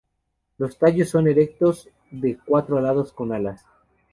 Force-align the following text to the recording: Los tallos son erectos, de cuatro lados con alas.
Los 0.57 0.79
tallos 0.79 1.09
son 1.09 1.27
erectos, 1.27 1.87
de 2.09 2.39
cuatro 2.43 2.81
lados 2.81 3.13
con 3.13 3.31
alas. 3.33 3.63